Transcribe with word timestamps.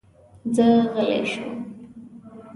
زه 0.55 0.67
غلی 0.93 1.19
شوم. 1.31 1.51